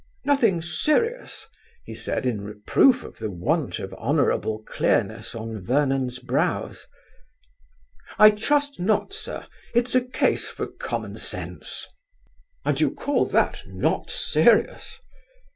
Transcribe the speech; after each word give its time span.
"Nothing 0.25 0.63
serious?" 0.63 1.45
he 1.83 1.93
said 1.93 2.25
in 2.25 2.41
reproof 2.43 3.03
of 3.03 3.19
the 3.19 3.29
want 3.29 3.77
of 3.77 3.93
honourable 3.93 4.63
clearness 4.63 5.35
on 5.35 5.63
Vernon's 5.63 6.17
brows. 6.17 6.87
"I 8.17 8.31
trust 8.31 8.79
not, 8.79 9.13
sir; 9.13 9.45
it's 9.75 9.93
a 9.93 10.03
case 10.03 10.47
for 10.47 10.65
common 10.65 11.19
sense." 11.19 11.85
"And 12.65 12.81
you 12.81 12.89
call 12.89 13.27
that 13.27 13.61
not 13.67 14.09
serious?" 14.09 14.99